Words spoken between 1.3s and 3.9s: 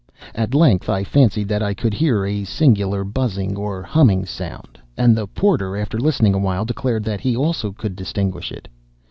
that I could hear a singular buzzing or